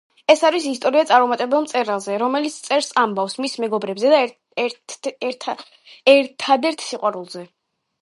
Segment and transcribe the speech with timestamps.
[0.33, 4.25] ეს არის ისტორია წარუმატებელ მწერალზე, რომელიც წერს ამბავს მის მეგობრებზე და
[4.67, 7.51] ერთადერთ სიყვარულზე.